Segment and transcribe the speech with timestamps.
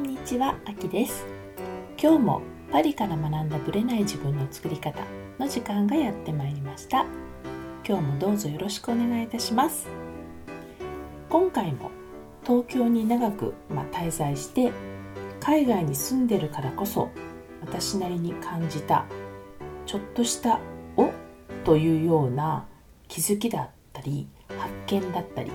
[0.00, 1.26] こんにちは、あきです。
[2.02, 2.40] 今日も
[2.72, 4.98] パリから学んだブレない自分の作り方
[5.38, 7.04] の時間がやってまいりました。
[7.86, 9.88] 今日もどうぞよろしくお願いいたします。
[11.28, 11.90] 今回も
[12.44, 14.72] 東京に長く、ま滞在して
[15.38, 17.10] 海外に住んでるからこそ
[17.60, 19.04] 私なりに感じた
[19.84, 20.60] ちょっとした
[20.96, 21.10] 「お」
[21.62, 22.64] というような
[23.06, 25.50] 気づきだったり発見だったり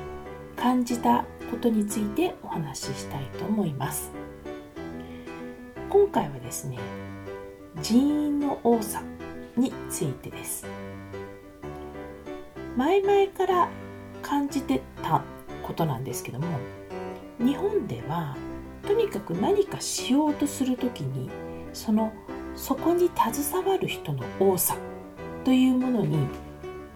[0.55, 4.14] 感じたことについてお話ししたいと思います。
[5.95, 6.77] 今回はですね
[7.81, 9.01] 人員の多さ
[9.55, 10.65] についてです
[12.75, 13.69] 前々から
[14.21, 15.23] 感じてた
[15.63, 16.47] ことなんですけども
[17.39, 18.35] 日本では
[18.85, 21.29] とにかく何かしようとする時に
[21.71, 22.11] その
[22.57, 24.75] そこに携わる人の多さ
[25.45, 26.27] というものに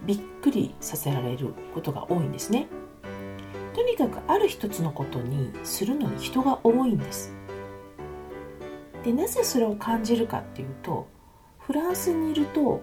[0.04, 2.66] びっくりさせられることが多いんですね。
[3.74, 7.32] とにかくある一つのことにするのに人が多いんです
[9.04, 11.06] でなぜそれを感じるかっていうと
[11.58, 12.82] フランスにいると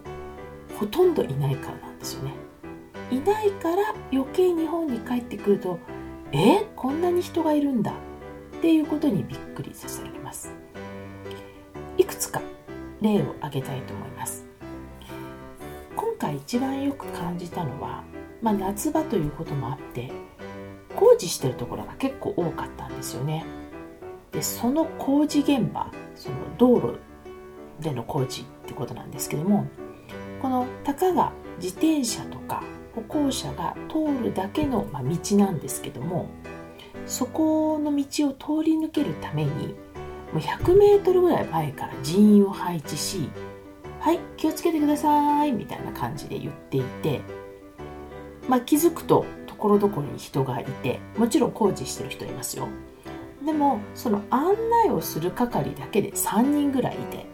[0.80, 2.34] ほとんどいないからなんですよね。
[3.10, 5.80] いないから余計日本に帰ってくると
[6.32, 7.94] えこんなに人がいるんだ。
[8.58, 10.52] っていうことにびっくりさせられます。
[11.98, 12.42] いくつか
[13.02, 14.45] 例を挙げたいと思います。
[15.95, 18.04] 今回一番よく感じたのは、
[18.42, 20.12] まあ、夏場ということもあって
[20.95, 23.45] 工事してるところが結構多かったんですよね。
[24.31, 27.00] でその工事現場その道路
[27.80, 29.67] での工事ってことなんですけども
[30.42, 32.64] このたかが自転車とか
[32.95, 36.30] 歩行者が通るだけの、ま道なんですけども
[37.05, 39.75] そこの道を通り抜けるために
[40.33, 43.30] もう 100m ぐらい前から人員を配置し
[44.00, 47.21] はい気をつけてくださいみたいな感じで言っていて、
[48.48, 52.67] まあ、気づくとところどころに人がいてもちろん工事してる人いますよ。
[53.48, 57.26] でもその案内をする係だけで3人ぐらいいて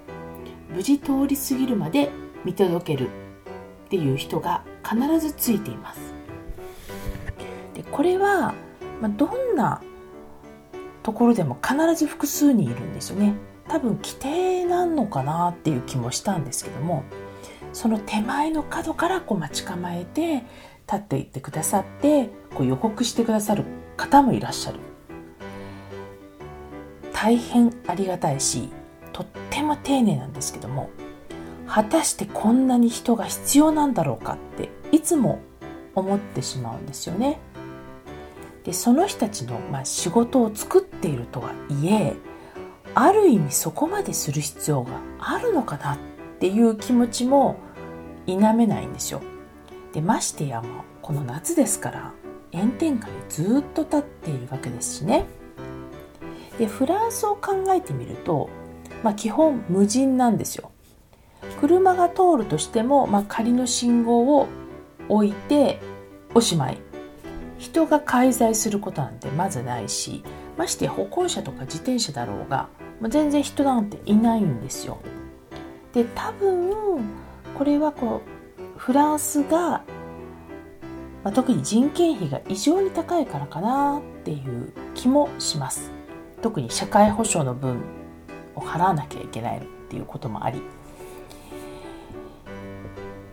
[0.69, 2.11] 無事通り過ぎるまで
[2.45, 6.13] 見届けるっていう人が必ずついています。
[7.73, 8.53] でこれは、
[9.01, 9.81] まあ、どんな
[11.01, 13.33] ところでも必ず複数人いるんですよね。
[13.67, 17.03] 多分規定なんのかなっていう気もしたんですけども
[17.71, 20.43] その手前の角からこう待ち構えて
[20.85, 23.63] 立っていってくださってこう予告してくださる
[23.97, 24.92] 方もいらっしゃる。
[27.23, 28.67] 大変ありがたいし
[29.13, 30.89] とっても丁寧なんですけども
[31.65, 35.39] 果たしてこんなに人が必要なんだろうかっていつも
[35.95, 37.39] 思ってしまうんですよね。
[38.65, 42.13] でその人たちの、まあ、仕事を作っているとはいえ
[42.93, 45.97] ある意味そこまでする必要があるのかなっ
[46.41, 47.55] ていう気持ちも
[48.25, 49.21] 否めないんですよ。
[49.93, 52.11] でましてやもうこの夏ですから
[52.51, 55.25] 炎天下にずっと立っているわけですしね
[56.57, 58.49] でフランスを考えてみると、
[59.03, 60.71] まあ、基本無人なんですよ。
[61.59, 64.47] 車が通るとしても、まあ、仮の信号を
[65.09, 65.79] 置いて
[66.33, 66.77] おしまい。
[67.57, 70.23] 人が介在することなんてまずないし
[70.57, 72.67] まして歩行者とか自転車だろうが
[72.99, 74.97] もう全然人なんていないんですよ。
[75.93, 76.73] で多分
[77.57, 79.83] これはこうフランスが、
[81.23, 85.89] まあ、特に人件費が異常に高いからかなっていう気もします。
[86.43, 87.81] 特に社会保障の分
[88.55, 90.61] を払わなきゃいけないっていうこともあり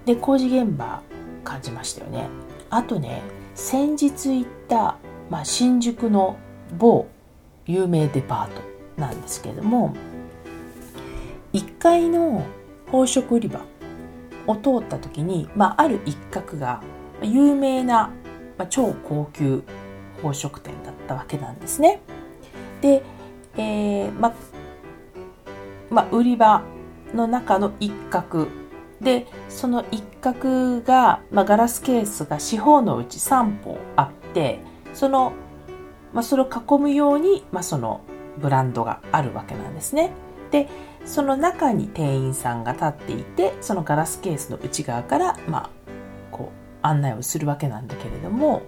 [0.06, 1.02] で工事現場
[1.42, 2.28] 感じましたよね
[2.70, 3.22] あとね
[3.56, 4.96] 先日行った、
[5.28, 6.38] まあ、新宿の
[6.78, 7.08] 某
[7.66, 8.62] 有名デパート
[9.00, 9.94] なんですけれども
[11.52, 12.46] 1階の
[12.86, 13.60] 宝飾売り場
[14.46, 16.80] を通った時に、まあ、ある一角が
[17.22, 18.12] 有名な、
[18.56, 19.64] まあ、超高級
[20.16, 22.00] 宝飾店だったわけなんですね。
[22.80, 23.02] で、
[23.56, 24.34] えー、ま
[25.90, 26.62] ま売り場
[27.14, 28.48] の中の一角
[29.00, 34.60] でその一角が、まガラスケースが四方のうち3本あって
[34.92, 35.32] その、
[36.12, 38.02] まそれを囲むように、まその
[38.38, 40.12] ブランドがあるわけなんですね。
[40.50, 40.68] で
[41.06, 45.70] その中に店員さんが立っていてそのガラスケースの内側から、まあ、
[46.30, 48.62] こう案内をするわけなんだけれども、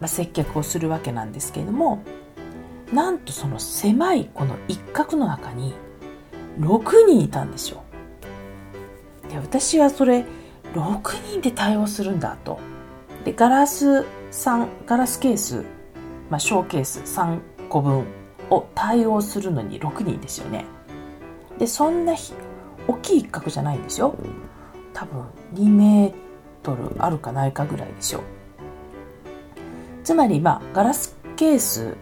[0.00, 2.02] まあ、接客をするわけなんですけれども
[2.92, 5.74] なんとその狭いこの一角の中に
[6.60, 7.82] 6人いたんですよ。
[9.28, 10.24] で私はそれ
[10.74, 12.58] 6人で対応するんだと。
[13.24, 15.64] でガラス3ガラスケース、
[16.30, 18.04] まあ、ショーケース3個分
[18.50, 20.64] を対応するのに6人ですよね。
[21.58, 22.14] で、そんな
[22.86, 24.14] 大きい一角じゃないんですよ。
[24.92, 26.14] 多分2メー
[26.62, 28.22] トルあるかないかぐらいでしょう。
[30.06, 31.96] つまり、まあ、ガラスケース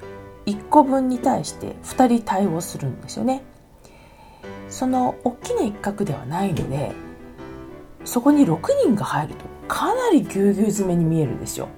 [0.45, 3.43] 1個分に対して2人対応するんですよね。
[4.69, 6.93] その大きな一角ではないので
[8.05, 11.69] そこに6人が入るとかなりぎゅうぎゅう詰めに見えるんですよ。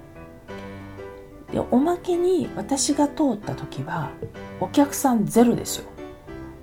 [1.53, 4.09] でおまけに私が通った時は
[4.59, 5.85] お客さんゼロですよ。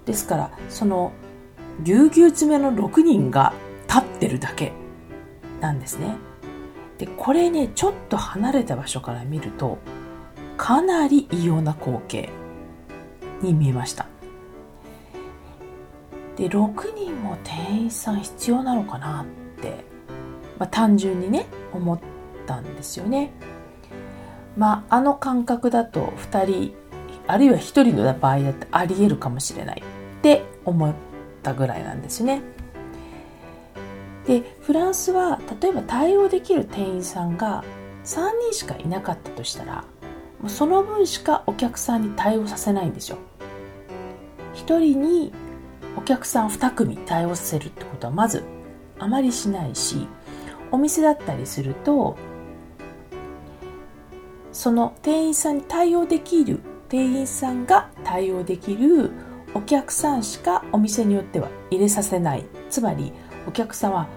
[0.04, 1.10] ですからその
[1.82, 3.54] ぎゅうぎゅう詰めの6人が
[3.88, 4.72] 立ってるだけ
[5.62, 6.16] なんですね。
[6.98, 9.78] でこれねちょっと離れた場所から見ると
[10.56, 12.30] かなり異様な光景
[13.42, 14.06] に見えました。
[16.36, 19.84] で6人も店員さん必要なのかなって、
[20.58, 22.00] まあ、単純にね思っ
[22.46, 23.32] たんですよね。
[24.56, 26.74] まああの感覚だと2人
[27.26, 30.94] あるいは1人の場合だってありえるかもしれないって思っ
[31.42, 32.42] たぐらいなんですね。
[34.26, 37.62] でフランスは例えば対応できる店員さんが
[38.04, 39.84] 3人しかいなかったとしたら
[40.48, 43.18] その分しかお客さんに対応させないんですよ。
[44.54, 45.32] 1人に
[45.96, 48.44] お客さん2組対応させるってことはまず
[48.98, 50.06] あまりしないし
[50.70, 52.16] お店だったりすると
[54.52, 59.10] その店員さんに対応できる店員さんが対応できる
[59.54, 62.44] お客さんしかお店によっては入れさせない。
[62.70, 63.12] つまり
[63.46, 64.08] お客さんは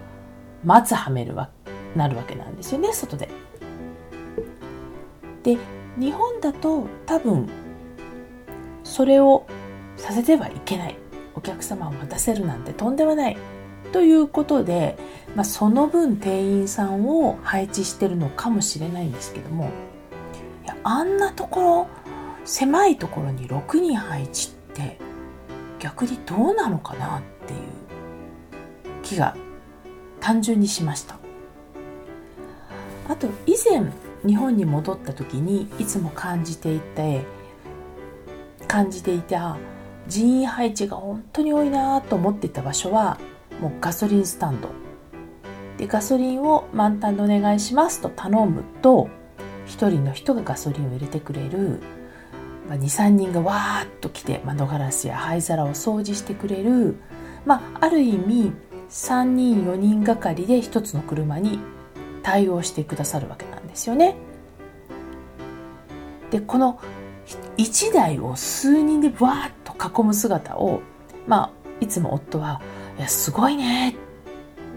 [0.64, 1.50] 待つはめるわ
[1.96, 3.30] なるわけなんですよね外で。
[5.44, 5.58] で
[5.98, 7.48] 日本だと多分
[8.84, 9.48] それを
[9.96, 10.98] させてはいけない。
[11.36, 13.38] お客様を待たせるなんてとんでもない。
[13.92, 14.98] ということで、
[15.36, 19.70] まあ、その分店員さんを配置してるのかもしれないんですけども
[20.66, 21.88] いやあんなところ
[22.44, 25.00] 狭いところに6人配置って
[25.80, 27.87] 逆にどうなのかなっていう。
[29.08, 29.36] 気が
[30.20, 31.18] 単純にしました。
[33.08, 33.90] あと以前
[34.26, 37.24] 日本に戻った時にいつも感じていて
[38.68, 39.58] 感じていた
[40.08, 43.18] 人員配置が本当に多いなと思っていた場所は
[43.62, 44.70] もうガソリンスタンド。
[45.78, 49.10] でガソリンを満タンでお願いしますと頼むと
[49.68, 51.80] 1人の人がガソリンを入れてくれる、
[52.68, 56.96] ま、23人がわーっと来て窓ガラスや灰皿を掃除してくれる、
[57.46, 58.54] まあ、ある意味
[58.90, 61.60] 3人4人がかりで1つの車に
[62.24, 64.16] 対応してくださるわけなんですよね。
[66.32, 66.80] でこの
[67.58, 70.82] 1台を数人でわーっと囲む姿を、
[71.26, 72.62] まあ、いつも夫は
[72.98, 73.92] 「いやすごいね」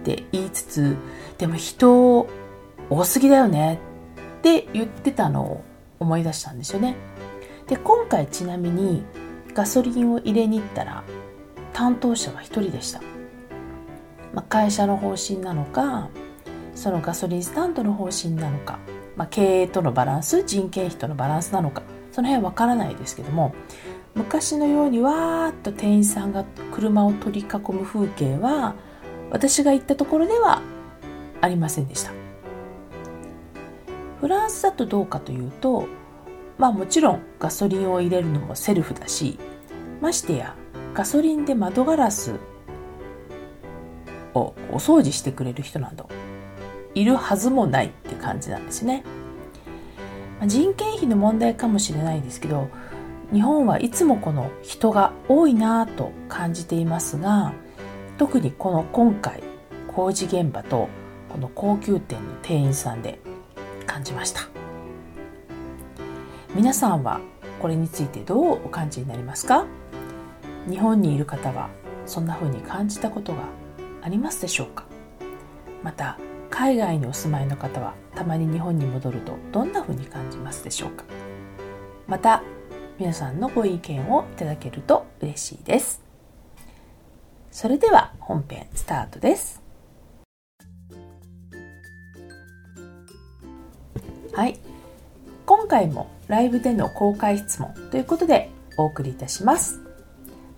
[0.01, 0.97] って言いつつ
[1.39, 2.27] でも人
[2.89, 3.81] 多すぎだよね
[4.39, 5.65] って言ってたのを
[5.99, 6.97] 思い出したんですよね。
[7.67, 9.05] で今回ちなみに
[9.55, 11.05] ガソリンを入れに行ったら
[11.73, 13.01] 担当者は1人でした。
[14.33, 16.09] まあ、会社の方針なのか
[16.75, 18.79] そのガソリンスタンドの方針なのか、
[19.17, 21.83] まあ、経営とのバランス人件費とのバランスなのか
[22.13, 23.55] その辺わからないですけども
[24.15, 28.75] 昔のようにわーっと店員さんが車を取り囲む風景は
[29.31, 30.63] 私が行ったところでは
[31.41, 32.13] ありませんでした。
[34.21, 35.87] フランスだとどうかというと
[36.59, 39.39] まあもちろんガソリンを入れるのもセルフだし
[40.03, 40.55] ましてや
[40.93, 42.35] ガソリンで窓ガラス
[44.35, 46.09] お掃除してくれる人など
[46.95, 49.05] いるはずもないって感じなんですね。
[50.47, 52.69] 人件費の問題かもしれないですけど
[53.31, 57.53] 日本はいつもこの人が多いなぁと感じていますが
[58.17, 59.43] 特にこの今回
[59.87, 60.89] 工事現場と
[61.29, 63.19] この高級店の店員さんで
[63.87, 64.49] 感じました
[66.55, 67.21] 皆さんは
[67.61, 69.67] これについてどうお感じになりますか？
[70.69, 71.69] 日本にいる方は
[72.07, 73.45] そんな風に感じたことが
[74.03, 74.85] ありますでしょうか？
[75.83, 76.19] また
[76.51, 81.05] 海外にお住まいの方はたまに日本に戻るとどんな風に感じますでしょうか？
[82.07, 82.43] また
[82.99, 86.03] 皆さんのご意見をいただけると嬉しいです。
[87.51, 89.63] それでは本編スタートです。
[94.33, 94.59] はい。
[95.47, 99.81] 今回もライブでの公開質問ということでお送りいたします。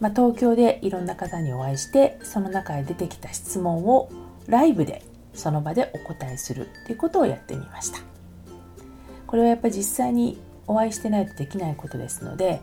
[0.02, 4.10] まあ、東京でいろんな方にお会いしてその中で出てきた質問を
[4.48, 8.00] ライブでその場でお答えするということをやってみました。
[9.28, 12.60] これはやっぱり実際にお会いしてないとできないことですので、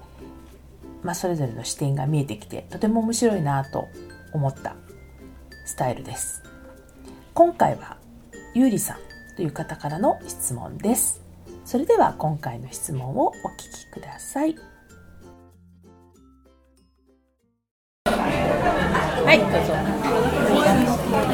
[1.01, 3.87] まあ、それぞれの視点が見えてきてとても面白いなと
[4.33, 4.75] 思った
[5.65, 6.43] スタイルです。
[7.33, 7.95] 今回は
[8.53, 8.97] ゆうりさん
[9.37, 11.21] という方からの質問です。
[11.63, 13.33] それでは今回の質問をお聞
[13.71, 14.57] きください。
[19.29, 19.73] はいどうぞ。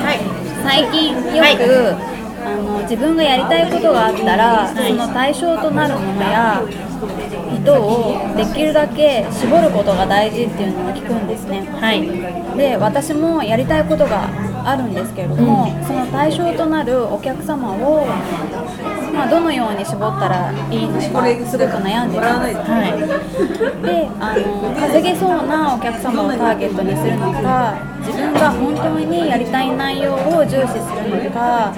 [0.03, 0.19] はい。
[0.67, 1.95] 最近よく、
[2.43, 6.61] あの自分がやりたいことがあったら、その対象となるものや
[7.55, 11.65] 人をできるだけ絞ることが大事っていうのを聞くんですね。
[11.71, 12.05] はい。
[12.57, 14.27] で私もやりたいことが
[14.65, 18.05] あるんですけれども、その対象となるお客様を、
[19.13, 31.71] まあ、どのように絞ったらいいのかすごく悩んでたんです、はい、であの稼げそうなお客様をターゲットにするのか自分が本当にやりたい内容を重視するのか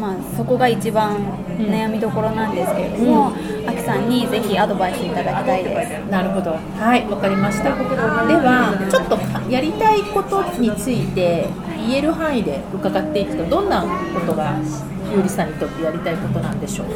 [0.00, 1.18] まあ、そこが一番
[1.58, 3.32] 悩みどころなんですけれども、
[3.66, 6.10] あきさんにぜひアドバイスいただきたいです。
[6.10, 6.52] なるほど。
[6.78, 7.06] はい。
[7.06, 7.64] わかりました。
[7.64, 9.18] ではちょっと
[9.50, 11.46] やりたいことについて
[11.86, 14.56] 言える範囲で伺っていくとどんなことが
[15.12, 16.86] ゆうりさんにとってやりたいことなんでしょう？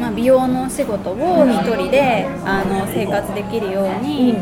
[0.00, 4.34] まあ、美容のお仕事を一人であの生活できるように、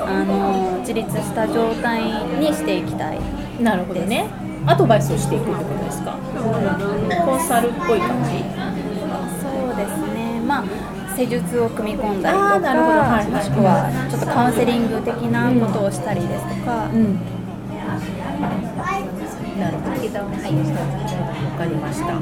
[0.00, 2.02] あの自立した状態
[2.40, 3.18] にしていきたい
[3.60, 4.30] なるほどね
[4.68, 6.12] アドバイスをしていくってことですか？
[7.24, 8.44] コンサルっぽい感じ。
[9.40, 10.40] そうですね。
[10.46, 10.64] まあ
[11.16, 12.98] 施術を組み込んだりとかあーなるほど。
[12.98, 13.26] はいはい。
[13.30, 17.18] もしくはちょっとカウンセリング的なことをしたりですとか、うん。
[19.58, 19.96] なるほど。
[19.96, 20.12] はい。
[20.12, 20.20] わ
[21.58, 22.12] かりました。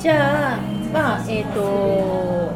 [0.00, 0.58] じゃあ
[0.92, 2.52] まあえっ、と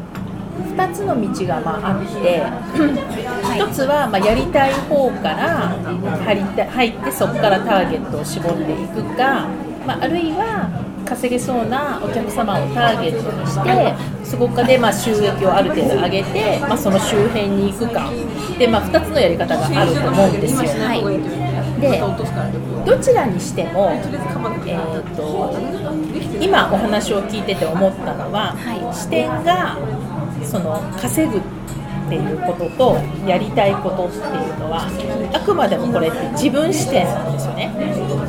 [0.76, 2.42] 2つの道がまああって、
[2.75, 5.76] 1つはまあやりたい方から
[6.25, 9.49] 入って入ってそこからターゲットを絞っていくか、
[9.87, 10.70] まあ、あるいは
[11.04, 13.94] 稼げそうなお客様をターゲットにして
[14.25, 18.11] そこでまあ収益をある程度上げて、まあ、その周辺に行くか。
[18.58, 20.61] で、まあ、2つのやり方があると思うんですよ。
[21.80, 22.00] で
[22.87, 23.90] どちらにしても、
[24.64, 25.52] えー、と
[26.40, 28.94] 今お話を聞いてて思ったのは、はい。
[28.94, 29.76] 視点が
[30.44, 31.42] その稼ぐっ
[32.08, 32.96] ていうことと
[33.26, 34.86] やりたいことっていうのは
[35.32, 37.72] あくまでもこれって自分視点なんですよね。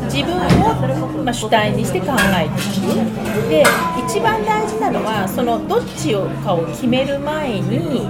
[0.06, 3.50] 自分を、まあ、主体にして考えていく。
[3.50, 3.64] で
[4.08, 8.08] 一番大事なのはそのどっちをかを決める前に、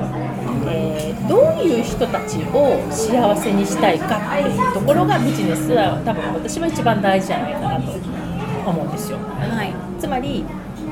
[0.67, 9.17] えーどういう人たちを幸せにしたいかっていうところがビジネスは多分私は一番大事じゃないかなと思うんですよ。
[9.17, 9.73] はい。
[9.99, 10.45] つまり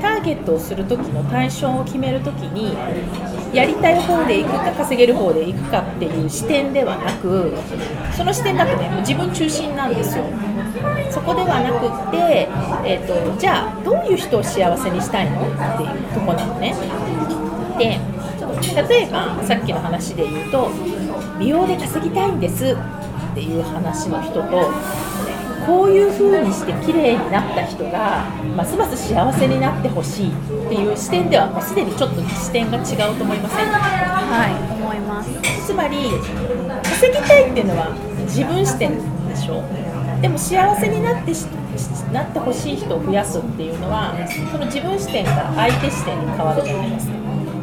[0.04, 2.76] ターゲットをする時の対象を決める時に
[3.56, 7.54] やりたい方で行くか稼げる方で行くかっていう視点ではなく
[8.14, 10.24] その視点だとねもう自分中心なんですよ。
[11.10, 12.48] そこではなくって、
[12.84, 15.40] えー、とじゃあどういう人を幸せにしたいの？
[15.40, 16.74] っていうとこなのね。
[17.78, 17.98] で
[18.88, 20.70] 例えばさっきの話で言うと
[21.38, 22.76] 美容で稼ぎたいんです
[23.32, 24.70] っていう話の人と
[25.66, 28.24] こういう風にして綺麗になった人が
[28.56, 30.32] ますます幸せになってほしいっ
[30.68, 35.30] ていう視点ではもうすでにちょっと視点が違うと思いませんはい思います。
[35.66, 35.96] つまり
[36.82, 37.88] 稼ぎたいっていうのは
[38.24, 38.92] 自分視点
[39.28, 39.62] でしょ？
[40.20, 41.44] でも幸せになってし
[42.12, 44.14] なってほしい人を増やすっていうのは
[44.52, 47.14] その自分視点から相手視点に変わるじゃないですか。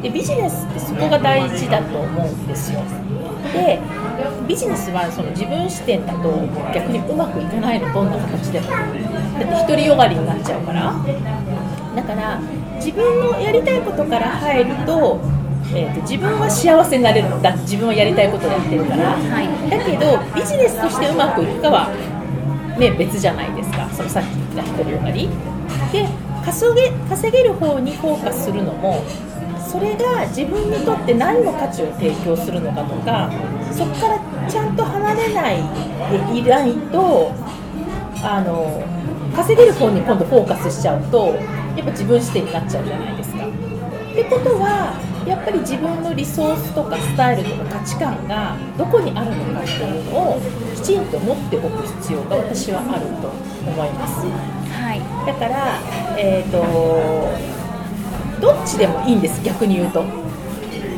[0.02, 2.82] でビジネスってそこが大事だと思うんですよ。
[3.54, 3.80] で
[4.52, 6.28] ビジネスはその自分視点だと
[6.76, 10.92] 逆にうまくいかないのどんな形でもだって独りよがりになっちゃうから。
[11.96, 12.40] だから
[12.76, 15.22] 自分のやりたいことから入ると,、
[15.74, 17.56] えーと自分は幸せになれるのだ。
[17.64, 19.48] 自分はやりたいことをやってるから、はい。
[19.70, 21.88] だけどビジネスとしてうまくいくかは、
[22.78, 23.88] ね、別じゃないですか。
[23.94, 25.30] そのさっき言った独りよがり。
[25.94, 26.06] で
[26.44, 29.02] 稼げ稼げる方にフォーカスするのも
[29.60, 33.32] それが自分にとって何の価値を提供するのかとか
[33.72, 35.58] そこからちゃんと離れない
[36.32, 37.34] でいないと
[38.24, 38.84] あの
[39.36, 41.28] 稼げる方に今度フォーカスしちゃうと
[41.76, 43.48] やっぱ自分視点になっちゃうじゃないですか。
[43.48, 44.94] ってことは
[45.26, 50.42] やっぱり自分のリソースとかスタイルとか価値観がどこにあるのかっていうのを
[50.76, 53.30] きちんと持っておく必要が私はあると
[53.70, 54.26] 思います。
[54.72, 55.80] はいだから、
[56.18, 56.62] えー、と
[58.42, 60.04] どっちでもいいんです逆に言うと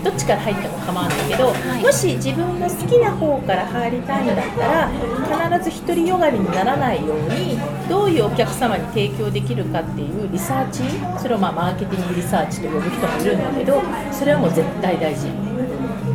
[0.04, 1.82] どっちから入っても構わないけど、い。
[1.82, 7.58] もし自分の好きな方から入りたいんだったら必ず独りよがりにならないように
[7.88, 10.84] どういうお客様に提供できるかっていうリサーチ
[11.20, 13.82] それをまあマーケティングリサーチと呼ぶ人もいるんだけど
[14.12, 15.28] それはもう絶対大事。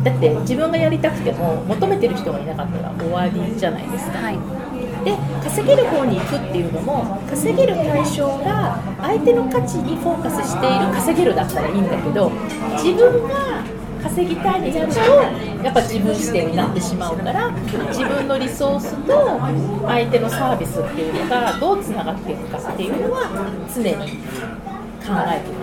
[0.03, 4.19] だって自分がやりたくても求めてる人がいなかったら終わりじゃないですか。
[4.19, 4.37] はい。
[5.03, 12.29] で稼げる方に行くっていうのも稼げる対象が相手の価値にフォーカスしている稼げるだったらいいんだけど
[12.83, 13.63] 自分が
[14.09, 14.99] 稼ぎたいになると
[15.63, 17.51] やっぱ自分視点になってしまうから
[17.89, 19.39] 自分のリソースと
[19.87, 23.29] 相手のサービスっていうのがどうつながっていくかっていうのは
[23.73, 25.53] 常に考えていかないとい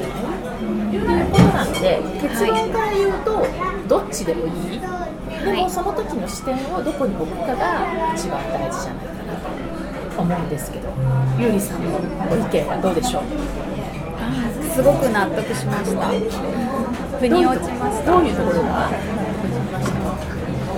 [0.00, 0.26] けない。
[0.56, 0.62] と
[0.96, 3.44] いうことなので結論から言うと
[3.88, 9.34] どっちでもいい、でもその時の視点をどこに置くかが一番大事じゃないかな
[10.16, 10.88] と思うんですけど。
[11.38, 11.98] ゆうりさんの
[12.30, 13.22] ご意見はどうでしょう？
[14.74, 16.10] すごく納得しました。
[17.18, 18.12] 腑に落ちました。
[18.12, 18.90] どういうところが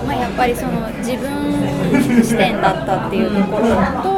[0.07, 3.67] まあ、やっぱりその自分視点だったっていうところ
[4.01, 4.09] と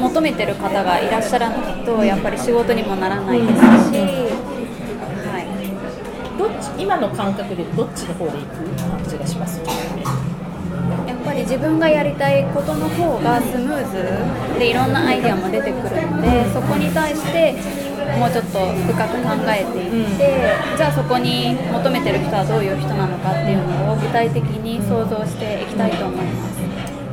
[0.00, 3.62] 求めてる方がいらっしゃらないとやっぱり仕事にもならないですし、
[5.22, 5.38] は
[6.36, 9.60] どっち今の感覚でどっちの方で行く感じがします？
[9.62, 9.64] い、
[11.08, 17.54] やっぱり自分がやりたいことの方がスムーズでいろんなアイデアも出てくるのでそこに対して
[18.18, 26.56] もうちょっと深く考えていって、うん、じゃあそこに求めてる人はどういう人なのかっていうのを具体的に想像していきたいと思います。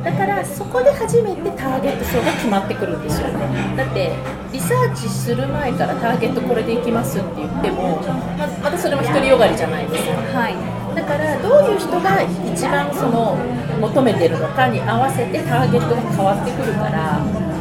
[0.04, 3.28] だからそこで初めてターゲット層が決まってくるんですよ
[3.74, 4.12] だって
[4.52, 7.96] リサーチする前からターゲットこれでいきますって言っても
[8.36, 13.34] ままたそれも独りよがりじゃないですか、はい、だからどういう人が一番その
[13.80, 17.53] 求めてるのかに合わせてターゲットが変わってくるから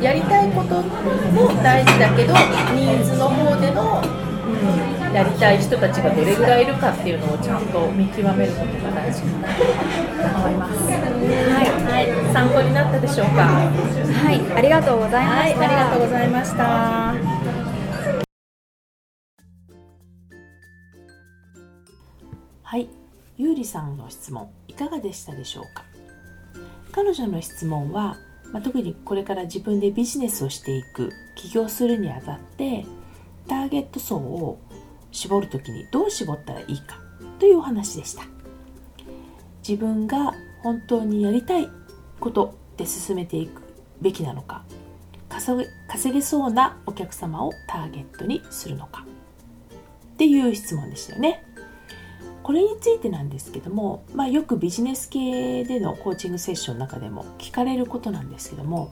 [0.00, 2.32] やりたいことも大事だけど
[2.74, 10.74] ニーズの方での、うん、やりたい人たちがどれぐらいいるかっていうのをちゃんと見極めることが大事かなと思います。
[10.84, 13.42] はい、はい、参考になったでしょうか？
[13.42, 15.34] はい、ありがとうございました。
[15.34, 16.64] はい、ありがとうございました。
[22.62, 22.88] はい、
[23.36, 25.84] ゆうりさんの質問いかがでしたでしょうか？
[26.92, 28.16] 彼女の質問は
[28.52, 32.86] まあ、特にこれから自分でビジネスをしていく起業するにあたって
[33.46, 34.58] ターゲット層を
[35.12, 37.00] 絞る時にどう絞ったらいいか
[37.38, 38.22] というお話でした。
[39.66, 41.68] 自分が本当にやりたい
[42.20, 43.62] ことで進めていく
[44.00, 44.64] べきなのか
[45.28, 49.04] 稼げそうなお客様をターゲットにするのか
[50.14, 51.44] っていう質問でしたよね。
[52.48, 58.90] これについてなんですけども、まあ、よくビジネス系でのコーチングセッションの中でも聞かれることなんですけども、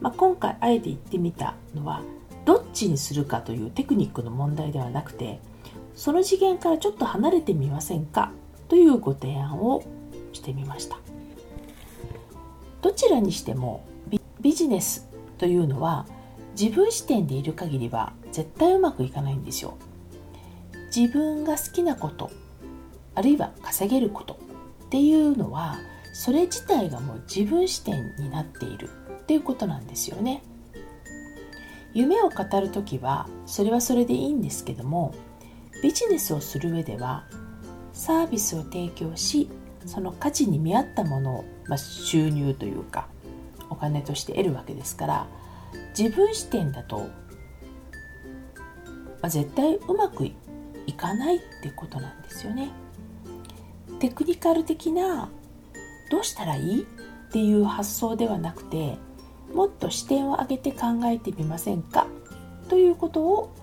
[0.00, 2.02] まあ、今回あえて言ってみたのは
[2.46, 5.38] どっちにするかというテクニックの問題ではなくて
[5.94, 8.32] その次元からちょっと離れてみませんか
[8.68, 9.84] というご提案を
[10.32, 10.98] してみました。
[12.82, 13.84] どちらにしても
[14.40, 16.06] ビジネスというのは
[16.60, 19.78] 自分視点でいる限りは絶対うまくいかないんですよ。
[20.92, 22.32] 自分が好きなこと
[23.20, 24.40] あるいは稼げること
[24.86, 25.76] っていうのは
[26.14, 30.42] それ自体がもう自分視点になっているっていうことなんですよね。
[31.92, 35.12] 夢を語る時はそれはそれでいいんですけども
[35.82, 37.26] ビジネスをする上では
[37.92, 39.50] サービスを提供し
[39.84, 43.06] その価値に見合ったものを、まあ、収入というか
[43.68, 45.26] お金として得るわけですから
[45.98, 47.06] 自分視点だと、ま
[49.24, 50.34] あ、絶対うまくい
[50.94, 52.70] かないってことなんですよね。
[54.00, 55.28] テクニカル的な
[56.10, 56.86] どうしたらいいっ
[57.30, 58.96] ていう発想ではなくて
[59.54, 62.06] もっと視点を上げて考えてみませんか？
[62.68, 63.54] ということを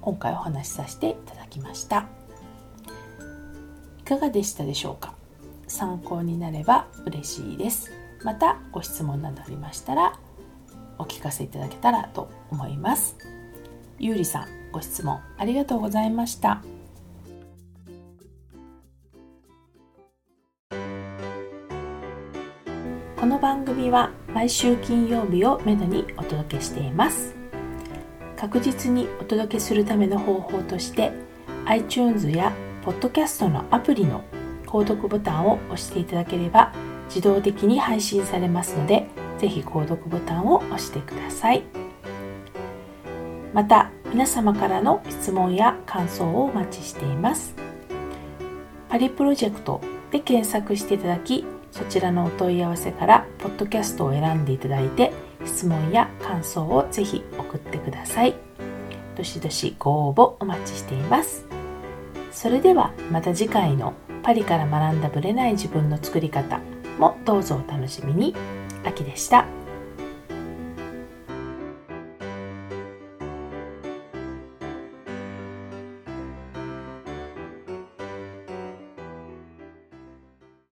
[0.00, 2.06] 今回お話しさせていただきました。
[3.98, 5.14] いかがでしたでしょうか？
[5.66, 7.90] 参考になれば嬉しいです。
[8.22, 10.18] またご質問などありましたら
[10.98, 13.16] お聞かせいただけたらと思います。
[13.98, 16.62] ゆうりさんご質問ありがとうございました。
[23.30, 27.36] この番組は毎週金曜日をめどにお届けしています。
[28.36, 31.12] 確実にお届けするための方法として
[31.64, 32.52] iTunes や
[32.84, 34.24] Podcast のアプリの
[34.66, 36.72] 購読ボタンを押していただければ
[37.06, 39.06] 自動的に配信されますので
[39.38, 41.62] ぜひ購読ボタンを押してください。
[43.54, 47.54] また皆様からの質問や感想をお待ちしています。
[48.88, 55.12] パリプロジェクトで検索していただきそちらのお問い合わせからポッドキャストを選んでいただいて
[55.44, 58.34] 質問や感想をぜひ送ってください。
[59.16, 61.46] どしどしご応募お待ちしています。
[62.32, 66.60] それではまた次回のパリから学んだブレない自分の作り方
[66.98, 68.34] もどうぞお楽しみに。
[68.84, 69.59] 秋でした。